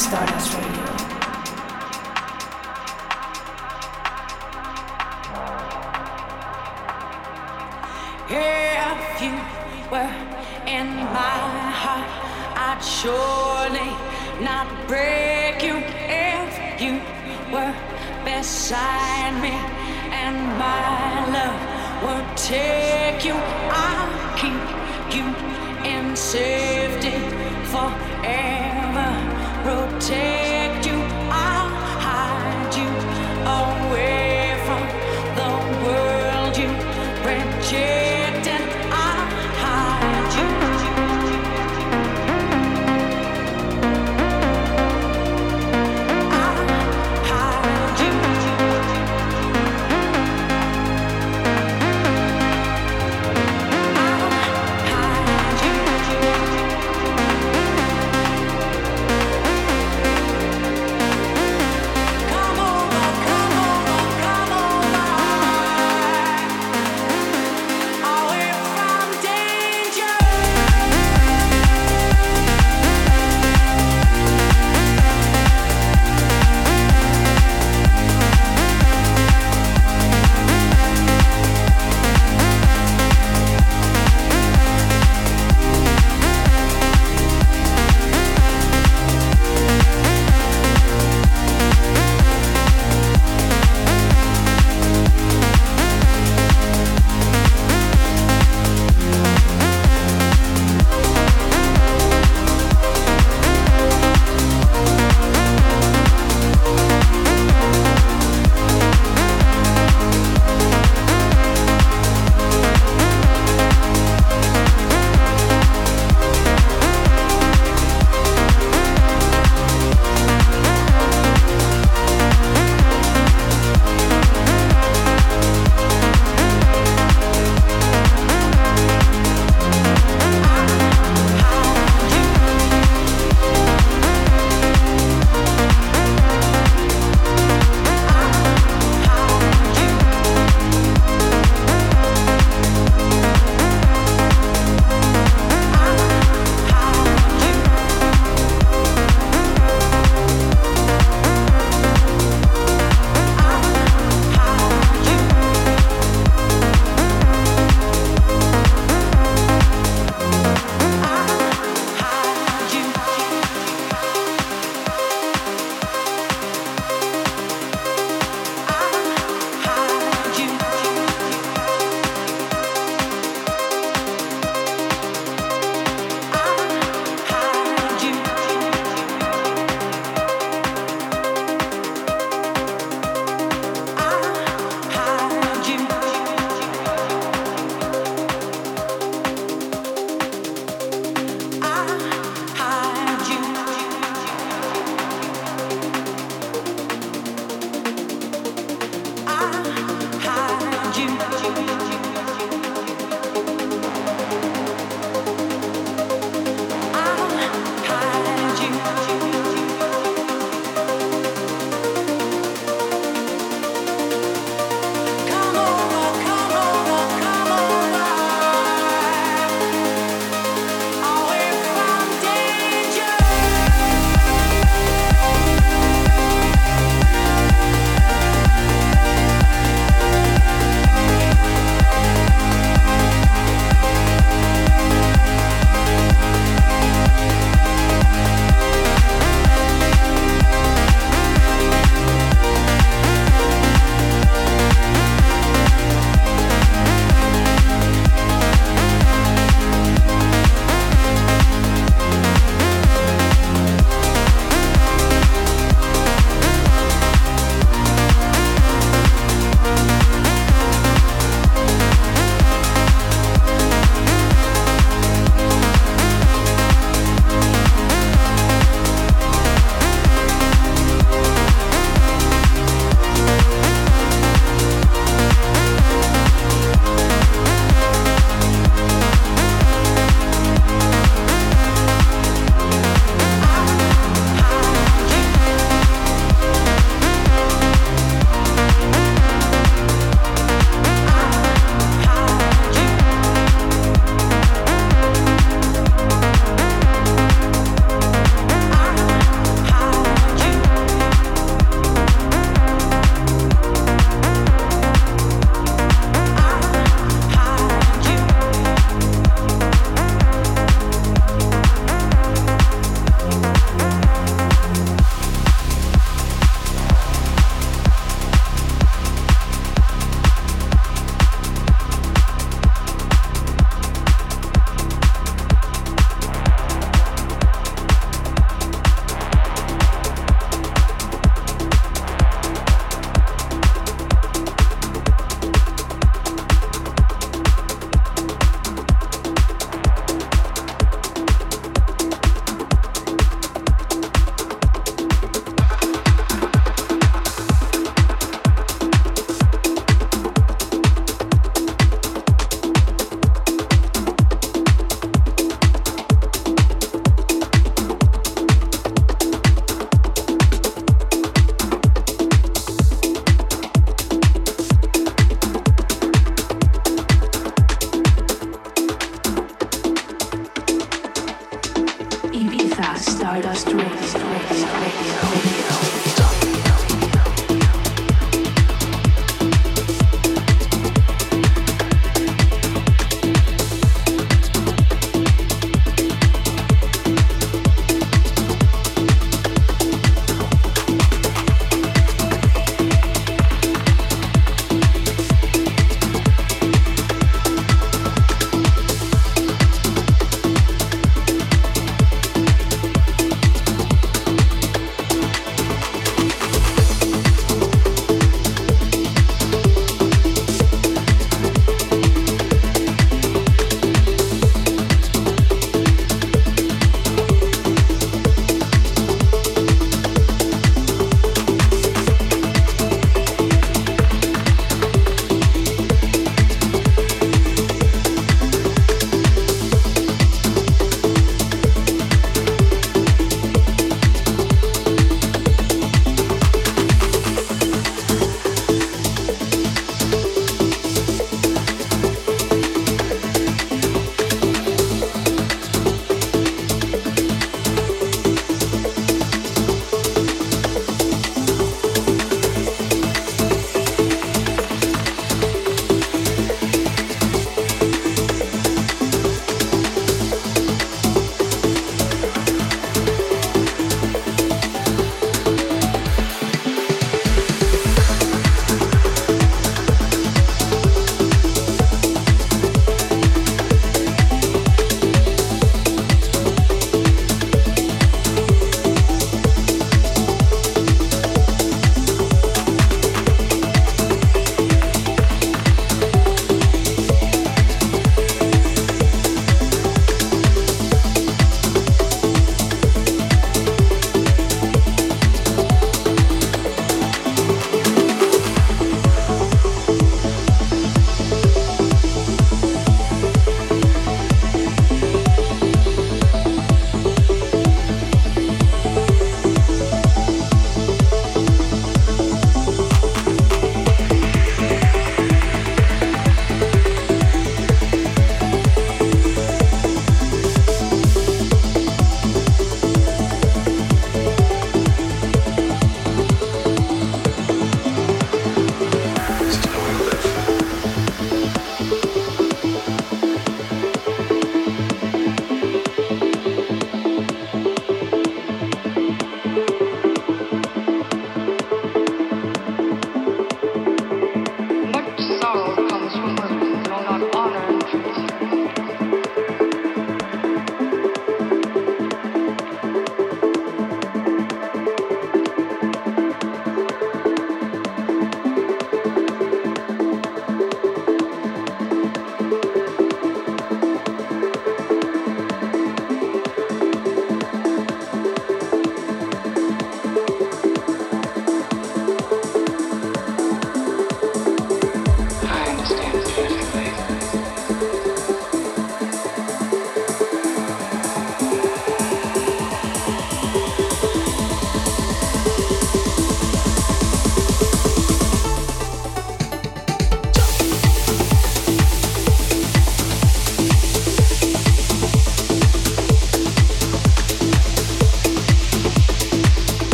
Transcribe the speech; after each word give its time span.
Stardust 0.00 0.59